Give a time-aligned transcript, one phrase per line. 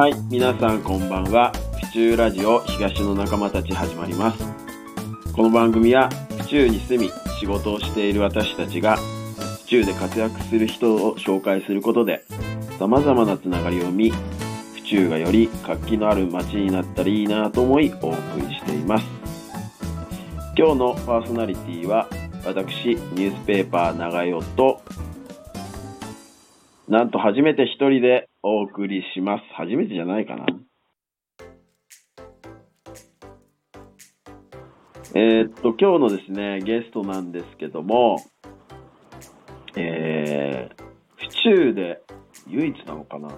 [0.00, 1.52] はい、皆さんこんばんは。
[1.78, 4.42] 府中ラジオ東の仲間たち始まります。
[5.34, 6.08] この番組は
[6.38, 12.24] 府中に住み仕事をしている私たちが府中で活躍する人を紹介することで
[12.78, 19.04] 様々なつながりを生み、府中がより活気のある街になったらいいなと思いお送りしています。
[20.56, 22.08] 今日のパーソナリティは
[22.46, 24.80] 私、ニュースペーパー長代と
[26.90, 29.44] なんと初めて一人でお送りします。
[29.54, 30.44] 初めてじゃないかな。
[35.14, 38.16] えーっと、今日のですね、ゲストなんですけども、
[39.76, 40.82] えー、
[41.14, 42.02] 府中で
[42.48, 43.28] 唯一なのかな。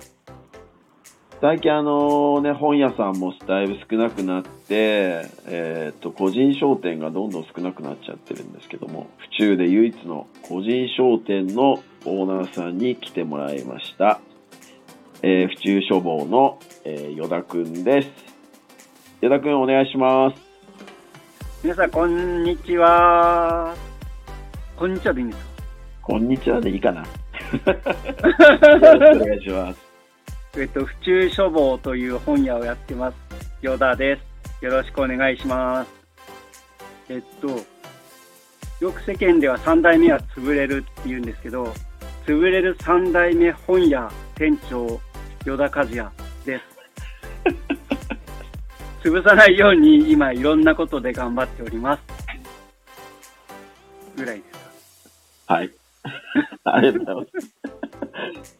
[1.42, 14.20] 最近あのね、本屋さんもだいぶ少なくなって、えーっと、個人商店がどんどん少なくなっちゃってるんですけども、府中で唯一の個人商店のオーナーさんに来てもらいました。
[15.22, 18.08] えー、府中書房の、えー、与田くんです。
[19.20, 20.36] 与田くんお願いします。
[21.62, 23.76] 皆さん、こんにちは。
[24.76, 25.46] こんにちはでいいんです
[26.02, 27.02] こんにちはでいいかな。
[27.06, 27.06] よ
[27.54, 29.80] ろしくお願いします。
[29.80, 29.92] か
[30.60, 33.16] えっと、府中書房という本屋をやってます。
[33.62, 34.18] 与田で
[34.60, 34.64] す。
[34.64, 35.90] よろしくお願いします。
[37.08, 37.48] えっと、
[38.84, 41.72] よく世間では三代目は潰れるって言うんですけど、
[42.26, 45.00] 潰れる三代目本屋店長、
[45.44, 46.08] 与田和也
[46.46, 46.64] です。
[49.08, 52.02] 潰さないように今いろんなことで頑張っております。
[54.16, 55.54] ぐらいですか。
[55.54, 55.70] はい。
[56.64, 58.58] ありがとうございます。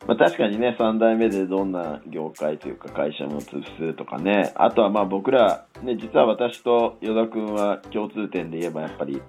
[0.06, 9.22] まあ確かにね、3代目でどんな業界というか会社も潰すとかね、あとはまあ僕ら、ね、実は私と与田くんは共通点で言えばやっぱり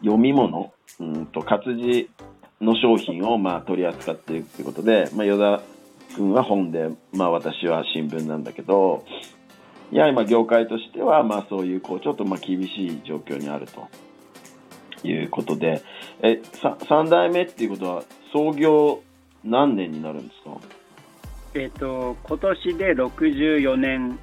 [0.00, 2.10] 読み物、うんと活字
[2.60, 5.62] の商品をまあ取り扱っているということで、まあ与田
[6.14, 9.04] くんは本で、まあ私は新聞なんだけど、
[9.92, 13.86] いや、今業界としてはまあそういうこうちょっとまあ厳しい状況にあると。
[15.04, 15.80] いうことで、
[16.22, 18.02] え、さ3代目っていうことは
[18.32, 19.00] 創業
[19.44, 20.56] 何年になるんですか？
[21.54, 24.18] えっと、今年で64年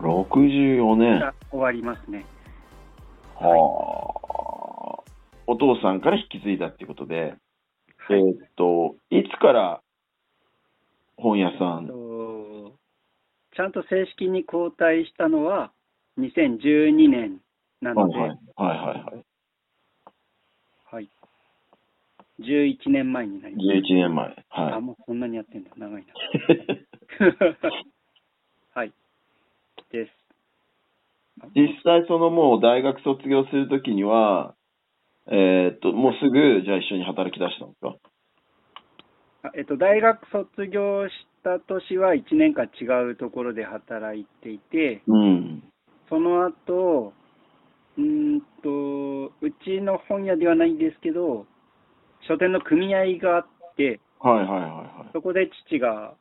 [0.00, 1.32] ?64 年。
[1.48, 2.26] 終わりますね。
[3.36, 3.44] あ。
[5.46, 7.34] お父さんから引き継いだっていうことで、はい。
[8.10, 9.80] えーっと、いつから
[11.16, 12.72] 本屋さん、と
[13.56, 15.72] ちゃんと正式に交代したのは
[16.18, 17.40] 2012年
[17.80, 19.24] なので、はいはいはいはいはい。
[20.90, 21.08] はい
[22.40, 23.66] 11年前になります。
[23.68, 24.44] 11年前。
[24.50, 25.70] あ、はもうそんなにやってんだ。
[25.76, 26.06] 長いい。
[26.06, 26.14] な。
[28.74, 28.92] はい。
[29.92, 30.12] です。
[31.54, 34.54] 実際そのもう大学卒業するときには、
[35.30, 37.96] えーっと、もうすぐじゃあ一緒に働き出したんですか？
[39.44, 41.12] あえっと、大学卒業し
[41.42, 45.62] た年は1年間違うところで働いていて、うん。
[46.08, 47.12] その後、
[47.96, 51.46] うーんと、うちの本屋ではないんですけど、
[52.26, 53.46] 書店の組合があっ
[53.76, 56.14] て、はいはいはいそこで父が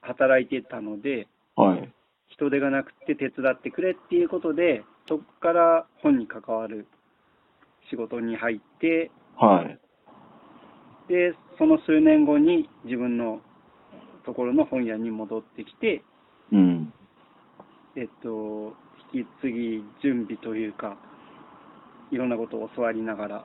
[0.00, 1.26] 働いてたので、
[1.56, 1.78] はい。
[1.80, 1.92] はい。
[2.28, 6.86] 人手がなくて手伝ってくれっていうことで、そこから本に関わる
[7.92, 9.78] 仕事に入って、はい。
[11.08, 13.40] で、その数年後に自分の
[14.24, 16.02] ところの本屋に戻ってきて、
[16.50, 16.92] うん。
[17.96, 18.72] えっと、
[19.12, 20.96] 引き継ぎ準備というか、
[22.10, 23.44] いろんなことを教わりながら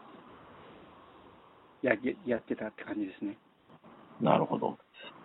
[1.82, 1.94] や
[2.26, 3.38] やってたって感じですね。
[4.22, 4.78] なるほど。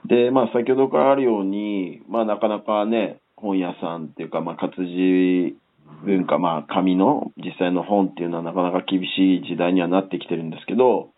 [0.04, 5.56] で、まあ、先ほどからあるように、まあ、なかなかね、本屋さんっていうか、まあ、活字
[6.04, 11.10] 文化、まあ、紙の実際の本っていうのはなかなか厳しい時代にはなってきてるんですけど、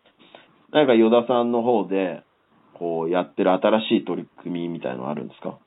[0.72, 2.22] 何か与田さんの方で、
[2.74, 5.58] こう、やってる新しい取り組みみたいのはあるんですか？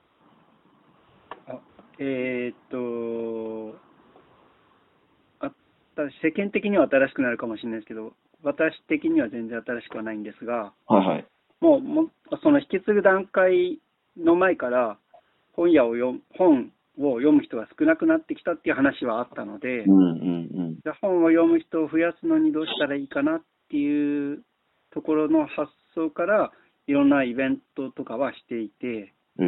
[1.48, 1.60] あ
[2.00, 3.78] えーっと
[5.40, 5.50] あ
[5.96, 11.26] た世間的には新しくなるかもしれないですけど、私的には全然新しくはないんですが、はいはい。
[11.62, 12.10] もうも
[12.44, 13.80] その引き継ぐ段階
[14.16, 14.98] の前から
[15.54, 20.48] 本屋を読本を読む人が少なくなってきたっていう話はあったので、うんうん
[20.84, 24.44] じゃあ本を読む人を増やすのにどうしたらいいかなっていう
[24.94, 26.52] ところの発想から
[26.86, 29.44] いろんなイベントとかはしていて、え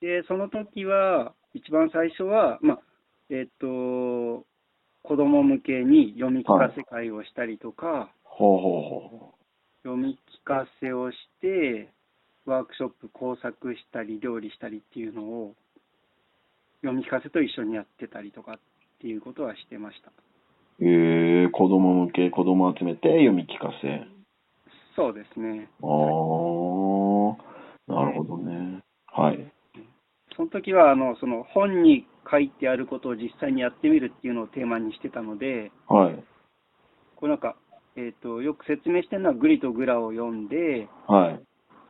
[0.00, 2.80] で、その時は、一番最初は、まあ、
[3.28, 4.44] えっ、と、
[5.02, 9.34] 子供向けに読み聞かせ会をしたりとか、ほうほうほ
[9.82, 11.92] 読み聞かせをして、
[12.44, 15.54] ワークショップ工作したり、料理したりっていうのを、
[16.82, 18.58] 読み聞かせと一緒にやってたりとかっ
[19.00, 20.12] ていうことはしてました。
[20.82, 24.06] え子供向け、子供集めて読み聞かせ。
[24.96, 25.68] そうですね。
[25.82, 25.88] ああ、
[27.92, 28.82] なるほどね。
[29.06, 29.52] はい。
[30.36, 36.24] その時は、あの、その本に書いてあることを実際にやってみるっていうのをテーマにしてたので、はい。
[37.16, 37.56] これなんか、
[37.96, 41.40] えっ、と、よく説明してるのはグリとグラを読んで、はい。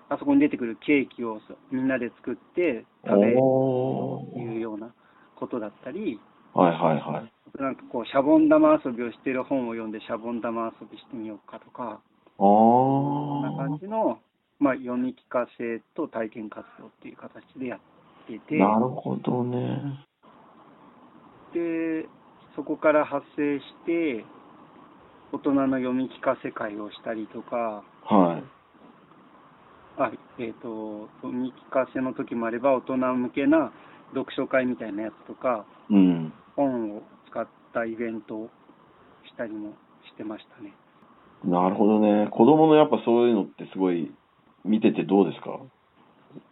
[0.08, 4.92] あそこに出てくるケーキをそみんなで作って食べるおというような
[5.36, 6.20] ことだったり、
[6.54, 7.60] はいはいはい。
[7.62, 12.00] なんかこう、シャボン玉遊びをしてる本を読んで、シャボン玉遊びしてみようかとか、あ
[12.38, 13.78] こんな感あ。
[13.78, 14.18] じの、
[14.58, 17.80] まあ、読み聞かせと体験活動っていう形でやっ
[18.26, 20.04] てて、なるほどね。
[21.54, 22.06] で、
[22.54, 24.24] そこから発生して、
[25.32, 28.59] 大人の読み聞かせ会をしたりとか、はい。
[30.40, 33.72] あえっ、と、読み聞かせの時もあれば、大人向けな
[34.14, 36.32] 読書会みたいなやつとか、うん。
[36.56, 38.50] 本を使ったイベントを
[39.26, 39.74] したりも
[40.10, 40.72] してましたね。
[41.44, 42.28] なるほどね。
[42.30, 44.12] 子供のやっぱそういうのってすごい
[44.64, 45.60] 見ててどうですか？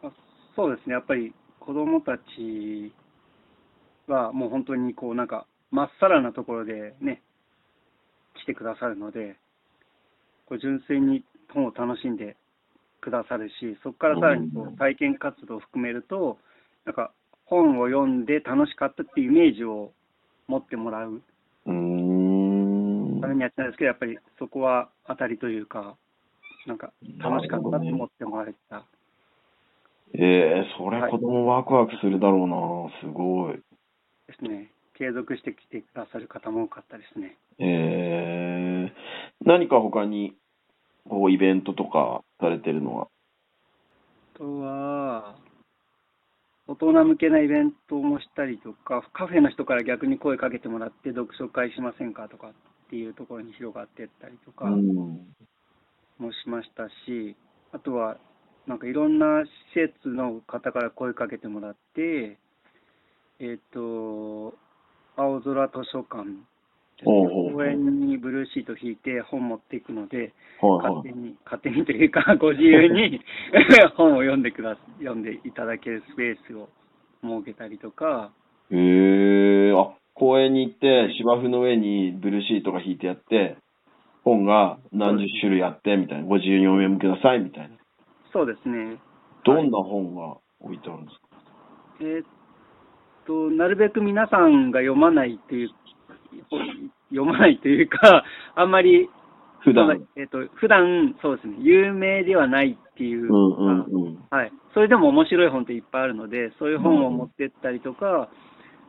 [0.02, 0.10] あ
[0.56, 2.92] そうですね、やっぱり子供たち
[4.06, 7.22] はもう本当にこうなんか、まっさらなところでね、
[8.42, 9.36] 来てくださるので、
[10.46, 12.36] こう純粋に本を楽しんで
[13.00, 16.38] くださるし、そこからさらにこう体験活動を含めると、
[16.84, 17.12] なんか
[17.44, 19.92] 本を読んで楽しかったっていうイメージを
[20.46, 21.22] 持ってもらう。
[21.64, 21.72] た
[23.28, 25.96] めにやってたんですけど、やっぱりそこは当たりというか、
[26.66, 28.84] なんか楽しかったって思ってもらえた。
[30.14, 33.00] ええそれ子供ワクワクするだろうな。
[33.00, 33.54] すごい。
[33.54, 33.62] で
[34.38, 37.36] すね、継続して来てくださる方も多かったですね。
[37.58, 38.92] ええ
[39.44, 40.34] 何か他に
[41.08, 43.08] こうイベントとかされてるのは？
[44.34, 45.36] あとは、
[46.68, 52.52] 大人向けなイベントもしたりとか、カフェの人から逆に声かけてもらって、読書会しませんかとかっ
[52.90, 54.66] ていうところに広がっていったりとか。
[56.18, 57.36] もしましたし、
[57.72, 58.18] あとは、
[58.66, 59.44] なんかいろんな
[59.74, 62.38] 施設の方から声かけてもらって、
[63.38, 64.54] えっ、と、
[65.16, 66.24] 青空図書館
[67.04, 70.94] 公園にブルーシート引いて本持っていくので、はいはい。
[70.94, 73.20] 勝手に、勝手にというか、 ご自由に
[73.96, 76.68] 本を読んでくだ読んでいただけるスペースを
[77.22, 78.30] 設けたりとか、
[78.70, 83.56] へえあ、公園に行って芝生の上にブルーシートが引いてあって、
[84.24, 86.24] 本が何十種類あって、みたいな。
[86.26, 87.76] ご自由にお読みください、みたいな。
[88.32, 88.96] そうですね。
[89.44, 91.28] どんな本が置いてあるんですか？
[92.00, 92.26] えーっ
[93.26, 95.70] と、なるべく皆さんが読まないっていう、
[97.10, 99.08] 読まないというか、 あんまり、
[99.60, 100.06] 普段。
[100.16, 104.18] えーっと、普段、そうですね、有名ではないっていう、うんうんうん。
[104.30, 104.52] はい。
[104.72, 108.28] それでも面白い本っていっぱいあるので、そういう本を持ってったりとか、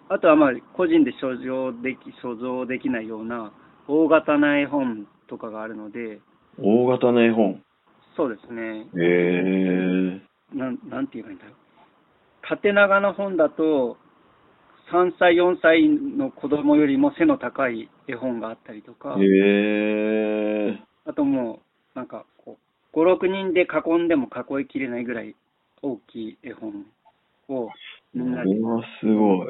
[0.09, 3.51] あとはまあ、個人で所蔵でき、所蔵できないような
[3.87, 6.19] 大型な絵本とかがあるので、
[6.61, 7.61] 大型の絵本。
[8.15, 10.21] そうですね、へえ
[10.53, 11.53] なん、なんて言えばいいんだろう。
[12.41, 13.97] 縦長の本だと、
[14.91, 19.15] 3歳、4歳の子供よりも背の高い絵本があったりとか、
[21.05, 21.59] あとも
[21.95, 22.57] う、なんかこ
[22.93, 25.35] う、5、6人で囲んでも囲いきれないぐらい
[25.81, 26.85] 大きい絵本
[27.49, 27.69] を
[28.13, 28.49] みんなで。
[29.01, 29.47] すごい。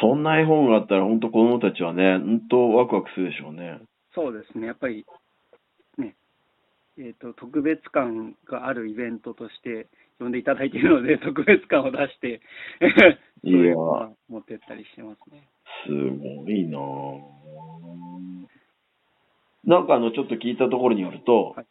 [0.00, 3.80] そんな絵本があったら、本当子供たちはね、本当ワクワクするでしょうね。
[4.14, 5.06] そうですね、やっぱり
[5.98, 6.16] ね、
[6.98, 9.86] えっ、と、特別感があるイベントとして
[10.18, 12.40] 呼んでいただいているので、特別感を出して、
[13.44, 15.42] いうのは持ってったりしてますね。
[15.86, 17.20] すごいなぁ。
[19.64, 21.66] なんかあの、ちょっと聞いたところによると、はい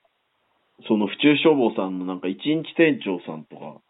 [0.88, 3.82] その府中消防さんのなんか一日店長さんとかっ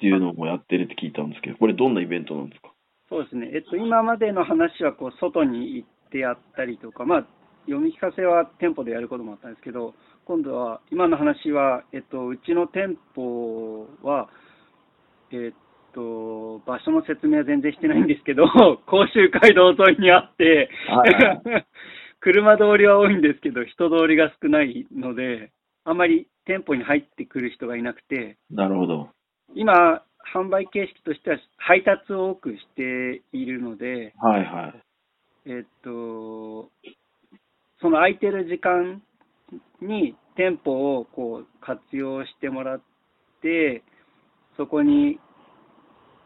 [0.00, 2.68] ていうのもやってるって聞いたんですけど、これどんなイベントなんですか？
[3.08, 7.26] そうですね、えっと、今までの話はこう外に行ってやったりとか、まあ、
[7.64, 9.94] 読み聞かせは店舗でやることもあったんですけど、
[10.30, 14.28] 今度は、今の話は、えっと、うちの店舗は、
[15.32, 15.54] えっ
[15.92, 18.44] と、場所の説明は全然してないんですけど、
[18.86, 21.64] 甲州街道沿いにあってはいは、
[22.22, 25.50] 車通りは多いんですけど、人通りが少ないので、
[25.82, 29.08] あまり店舗に入ってくる人がいなくて、なるほど。
[29.54, 34.68] 今、販売形式としては配達を多くしているので、はいは
[35.44, 35.50] い。
[35.50, 36.70] えっと、
[37.80, 39.02] その空いてる時間
[39.80, 42.80] に店舗をこう活用してもらっ
[43.42, 43.82] て、
[44.56, 45.18] そこに、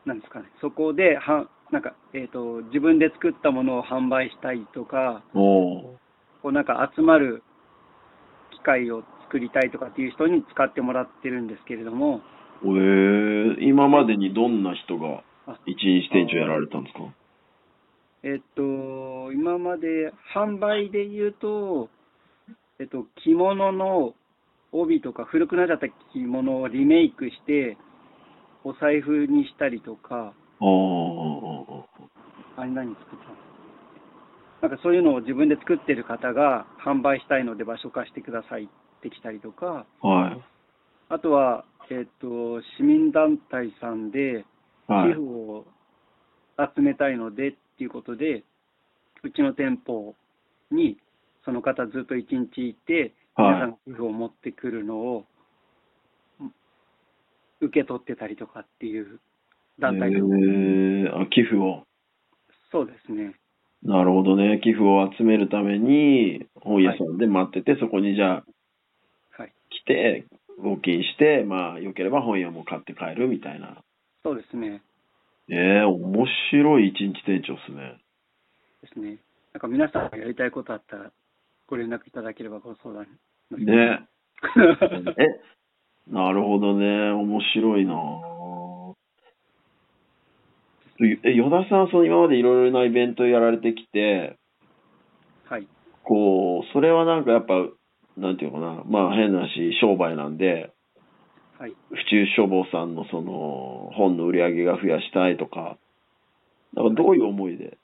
[0.04, 5.98] なんですかね、そこでは、なんか、えっと、自分で作ったものを販売したいとか、こ
[6.44, 7.42] うなんか集まる
[8.52, 12.20] 機会を作りたいとかっていう人に使ってもらってるんですけれども、
[12.62, 17.00] えー、今までにどんな人があ一日店長やられたんですか？
[18.22, 21.88] えっと、今まで販売で言うと、
[22.80, 24.14] えっと、着物の
[24.72, 27.76] 帯とか古くなっちゃった着物をリメイクして、
[28.64, 30.32] お財布にしたりとか、
[32.56, 34.68] あれ何作ったの？
[34.68, 38.68] なんかそういうのを自分で作ってる方が販売したいので場所貸してくださいっ
[39.02, 40.44] てきたりとか、ーはい。
[41.10, 44.44] あとは、えっ、と、市民団体さんで
[44.88, 45.20] はい寄付。
[45.20, 45.66] を
[46.76, 48.44] 集めたいのでっていうことで、
[49.22, 50.14] うちの店舗
[50.70, 50.98] に
[51.44, 55.24] その方ずっと一日いて、皆さんはが寄付を持ってくるのを
[57.60, 59.20] 受け取ってたりとかっていう
[59.78, 59.80] い。
[59.80, 61.84] 団体えとか、ー、あ寄付を。
[62.70, 63.34] そうですね。
[63.82, 64.60] なるほどね。
[64.62, 68.44] 寄付を集めるために、本屋さんで待ってて、そこにじゃあ
[69.36, 69.52] はい。
[69.70, 70.24] 来て、
[70.60, 73.82] 募金して、まあ、よければ本屋も買って帰るみたいな。
[74.22, 74.82] そうですね。
[75.50, 77.98] ええ面白い一日店長っすね。
[78.82, 79.18] ですね。
[79.52, 81.12] なんか皆さんがやりたいことあったら
[81.66, 83.06] ご連絡いただければご相談
[83.58, 84.06] ね。
[85.18, 87.10] え、なるほどね。
[87.10, 88.94] 面白いなぁ
[91.24, 94.36] え、与田さん、その今までいろいろなイベントやられてきて、
[95.48, 95.66] はい。
[96.04, 97.54] こう、それはなんかやっぱ、
[98.16, 100.72] なんていうのかな、まあ変な話、商売なんで、
[101.58, 101.74] はい。
[101.90, 105.78] 府中書房さんのその本の売り上げが増やしたいとか、
[106.74, 107.78] なんかどういう思いで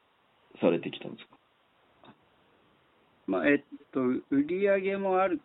[0.60, 1.36] されてきたんですか？
[3.30, 3.60] まあ、えっ
[3.92, 5.40] と、売り上げもある、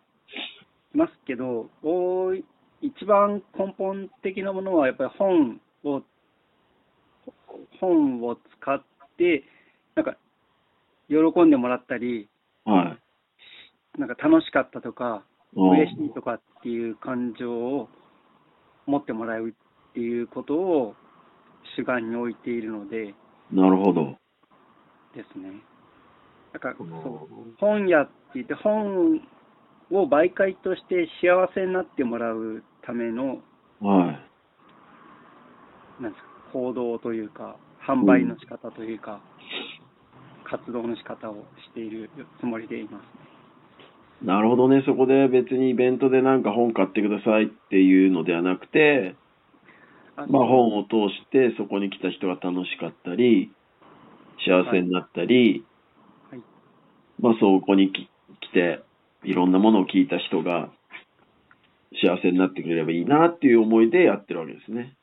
[0.92, 1.70] ますけど、
[2.82, 6.02] 一番根本的なものは、やっぱり本を、
[7.78, 8.82] 本を使っ
[9.16, 9.44] て、
[9.94, 10.16] なんか、
[11.08, 12.28] 喜んでもらったり、
[12.64, 12.98] は
[13.96, 14.00] い。
[14.00, 15.22] なんか楽しかったとか、
[15.54, 17.88] うん嬉しいとかっていう感情を
[18.84, 19.52] 持ってもらうっ
[19.94, 20.94] ていうことを
[21.76, 23.14] 主眼に置いているので
[23.50, 24.18] なるほど。
[25.14, 25.62] ですね。
[26.56, 29.20] なんかうんそう本屋って言って本
[29.92, 33.40] を媒介として幸せになってもらうための
[33.80, 36.02] はい。
[36.02, 39.20] なんですか行動というか販売の仕方というか、
[40.44, 42.10] 活動の仕方をしている
[42.40, 43.08] つもりでいますね。
[44.22, 44.82] なるほどね。
[44.86, 49.14] そこで別にイベントでなんか本買ってくださいっていうのではなくて、
[50.16, 53.52] あまあ本を通してそこに来た人が楽しかったり、
[54.44, 55.75] 幸せになったり、はい
[57.20, 58.08] まあそこにき
[58.40, 58.82] 来て
[59.24, 60.70] いろんなものを聞いた人が
[62.02, 64.96] 幸せになってくれればいいなっていう思いでやってるわけですね。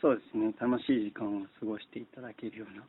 [0.00, 0.54] そうですね。
[0.60, 2.84] 楽しい時間を過ごしていただけるような。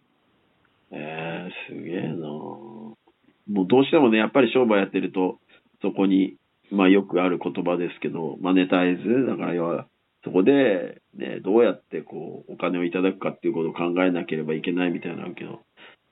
[0.91, 5.39] えー、すげえなもうどうしてもね、やっぱり商売やってると、
[5.81, 6.35] そこに、
[6.69, 9.87] まあよくある言葉ですけど、マネタイズ、だから要は、
[10.23, 15.61] そこで、ね、どうやってこう、お金をいただくかっていうことを考えなければいけないみたいなのあるけど、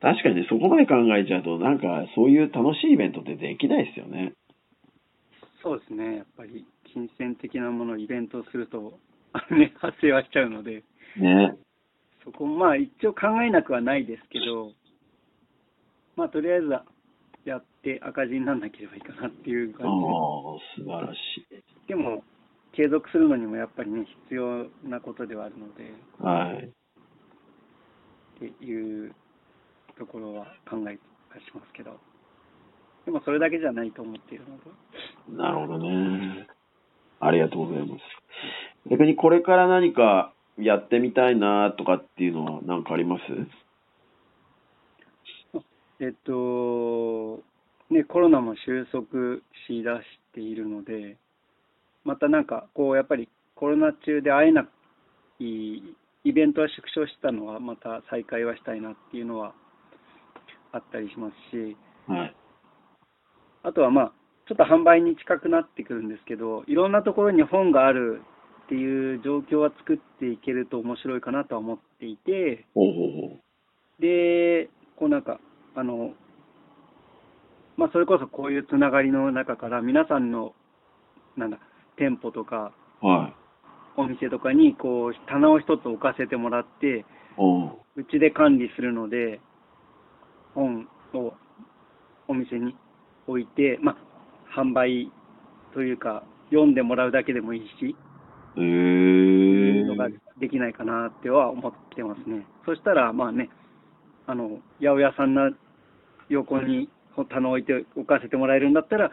[0.05, 4.33] 確かにね、そこまで考えちゃうと、なんかそういう楽しいイベントってできないですよね。
[5.63, 6.17] そうですね。
[6.17, 8.99] やっぱり金銭的なものをイベントすると、
[9.49, 10.83] ね、発生はしちゃうので、
[11.17, 11.57] ね。
[12.23, 14.73] そこまあ一応考えなくはないですけど、
[16.15, 16.85] まあとりあえずは
[17.43, 19.91] やって赤字にならなければいいかなっていうああ感
[20.77, 21.41] 素晴らしい。
[21.49, 21.63] じで。
[21.87, 22.23] でも、
[22.73, 26.65] 継続するのにもやっぱりね、必要なことではあるので、はい。
[26.65, 26.69] っ
[28.37, 29.15] ていう
[29.97, 30.97] ところは考えはし
[31.53, 31.99] ますけど、
[33.05, 34.63] でもそれだけじゃないと思っているので、
[35.41, 36.47] なるほどね。
[37.19, 38.01] ありがとうございます。
[38.89, 43.21] 逆にこれから何かやってみたいなとかっていうのは何かあります？
[45.99, 47.41] えっと、
[47.89, 49.05] ね、コロナも収束
[49.67, 51.17] しだしているので、
[52.03, 54.67] またなんか、こう、やっぱりコロナ中で会えな
[55.39, 55.45] い
[56.25, 59.53] イベントは縮小したのは、また再開はしたいなっていうのは
[60.75, 61.77] あったりしますし、
[62.07, 62.35] はい。
[63.63, 64.11] あとはまあ、
[64.47, 68.21] ちょっと販売に近くなってくるんですけど、いろんなところに本がある
[68.65, 72.65] っていう状況は作っていけると面白いかなとは思っていて、
[73.99, 75.39] で、こうなんか、
[75.75, 76.11] あの、
[77.77, 80.53] まあ、それこそこういうつながりの中から、皆さんの、
[81.37, 81.59] なんだ、
[81.97, 83.07] 店舗とか、う。
[83.07, 83.33] はい。
[83.97, 87.05] お店とかに、こう、棚を一つ置かせてもらって、
[87.95, 89.39] うちで管理するので、
[90.55, 91.33] 本を
[92.27, 92.75] お店に
[93.27, 95.11] 置いて、まあ、販売
[95.73, 97.95] というか、読んでもらうだけでもいいし、
[98.57, 100.13] えいうのがー。
[100.39, 102.45] できないかなっては思ってますね。
[102.65, 103.49] そしたら、まあね、
[104.27, 105.51] あの、八百屋さんの
[106.29, 106.89] 横に
[107.29, 109.11] 棚を置いて置かせてもらえるんだったら、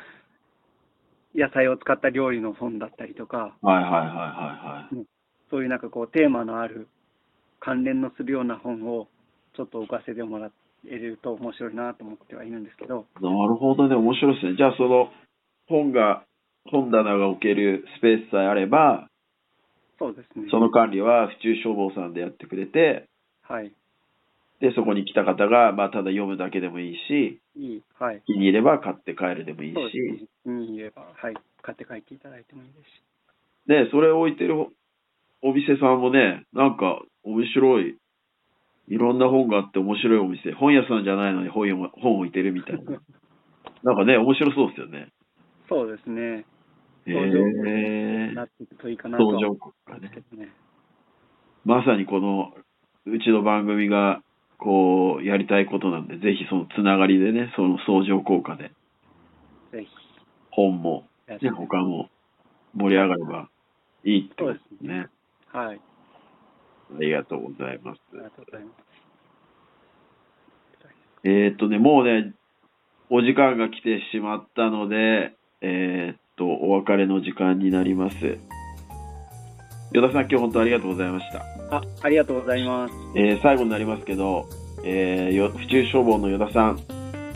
[1.35, 5.07] 野菜を使った料理の本だったりとか、はいはいはいはいはい。
[5.51, 6.89] そういうなんかこうテーマのある
[7.61, 9.09] 関連のするような本を
[9.57, 10.51] ちょっと置かせてもら
[10.87, 14.57] えると面白いなと思ってはいるんですけど、なるほどね、面白いですね。
[14.57, 15.11] じゃあその
[15.69, 16.25] 本が、
[16.67, 19.09] 本棚が置けるスペースさえあれば、
[19.99, 20.49] そうですね。
[20.51, 23.09] その管理は府中消防さんでやってくれて、
[23.43, 23.73] はい。
[24.61, 27.83] で、そこに来た方が、まあ、ただ読むだけでもいいし、いい。
[27.99, 28.23] はい。
[28.27, 30.29] 気に入れば買って帰るでもいいそうですし、ね。
[30.45, 31.35] 気に入れば、はい。
[31.63, 33.03] 買って帰っていただいてもいいですし。
[33.67, 34.55] で、それを置いてる
[35.43, 37.97] お店さんもね、なんか面白い、
[38.93, 43.01] いろんな本があって面白いお店、本屋さんじゃないのに本読本置いてるみたいな。
[43.83, 45.09] なんかね、面白そうですよね。
[45.67, 46.45] そうですね。
[47.07, 50.15] へえなっていくといいかなとねうんです。
[50.15, 50.51] けどね。
[51.65, 52.53] まさにこの、
[53.07, 54.23] うちの番組が、
[54.59, 58.73] こう、やりたいことなんで、ぜひそのつながりでね、その相乗効果で、
[59.73, 59.89] ぜひ。
[60.51, 62.11] 本も、ね、他も
[62.75, 63.49] 盛り上がれば
[64.05, 65.07] いいってことですそうね。
[65.51, 65.81] はい。
[66.97, 68.01] ありがとうございます。
[68.13, 68.75] ありがとうございます。
[71.25, 72.33] えーっとね、もうね、
[73.11, 78.17] お時間が来てしまったので、えーっと、お別れの時間になります。
[79.93, 81.45] 与田さん、今日本当ありがとうございました。
[81.77, 82.95] あ、ありがとうございます。
[83.15, 84.49] えー最後になりますけど、
[84.85, 86.81] えーよ府中消防の与田さん、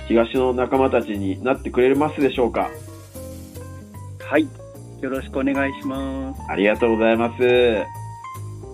[0.08, 2.70] 東の仲間たちになってくれますでしょうか？
[4.20, 4.48] はい。
[5.02, 6.40] よろしくお願いします。
[6.48, 7.42] ありがとうございます。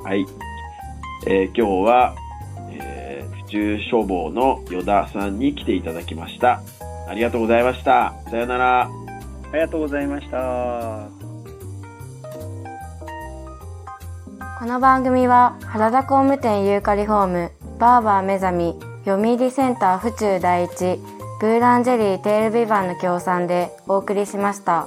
[0.05, 0.25] はい。
[1.26, 2.14] えー今日は、
[2.71, 6.62] えー府中消防の与田さんに来ていただきました。
[7.09, 8.14] ありがとうございました。
[8.31, 8.83] さよなら。
[8.83, 8.88] あ
[9.52, 11.09] りがとうございました。
[14.59, 17.50] この番組は原田工務店ユーカリホーム
[17.81, 21.00] バーバー目覚み読売センター府中第一
[21.41, 24.87] ブーランジェリーテールビバンの協賛でお送りしました。